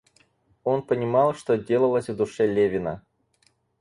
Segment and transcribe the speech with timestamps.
[0.63, 3.03] Он понимал, что делалось в душе Левина.